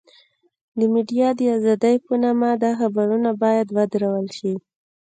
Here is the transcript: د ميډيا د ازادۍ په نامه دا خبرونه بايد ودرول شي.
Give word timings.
د 0.77 0.79
ميډيا 0.93 1.27
د 1.39 1.41
ازادۍ 1.57 1.95
په 2.05 2.13
نامه 2.23 2.49
دا 2.63 2.71
خبرونه 2.79 3.29
بايد 3.41 3.67
ودرول 3.77 4.27
شي. 4.37 4.53